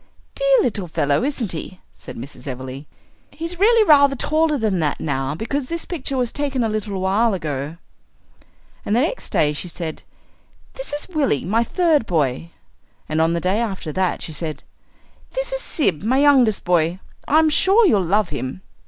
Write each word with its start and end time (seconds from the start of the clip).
"Dear 0.33 0.63
little 0.63 0.87
fellow, 0.87 1.23
isn't 1.23 1.51
he?" 1.51 1.79
said 1.93 2.17
Mrs. 2.17 2.47
Everleigh. 2.47 2.85
"He's 3.29 3.59
really 3.59 3.83
rather 3.87 4.15
taller 4.15 4.57
than 4.57 4.79
that 4.79 4.99
now, 4.99 5.35
because 5.35 5.67
this 5.67 5.85
picture 5.85 6.17
was 6.17 6.31
taken 6.31 6.63
a 6.63 6.69
little 6.69 6.99
while 6.99 7.35
ago." 7.35 7.77
And 8.83 8.95
the 8.95 9.01
next 9.01 9.29
day 9.29 9.53
she 9.53 9.67
said, 9.67 10.01
"This 10.73 10.91
is 10.91 11.07
Willie, 11.09 11.45
my 11.45 11.63
third 11.63 12.07
boy," 12.07 12.49
and 13.07 13.21
on 13.21 13.33
the 13.33 13.39
day 13.39 13.59
after 13.59 13.91
that 13.91 14.23
she 14.23 14.33
said, 14.33 14.63
"This 15.33 15.51
is 15.51 15.61
Sib, 15.61 16.01
my 16.01 16.17
youngest 16.17 16.63
boy; 16.63 16.99
I'm 17.27 17.51
sure 17.51 17.85
you'll 17.85 18.03
love 18.03 18.29
him." 18.29 18.63